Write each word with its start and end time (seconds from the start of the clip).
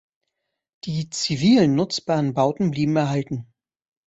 Die 0.85 1.11
zivil 1.11 1.67
nutzbaren 1.67 2.33
Bauten 2.33 2.71
blieben 2.71 2.95
erhalten. 2.95 3.53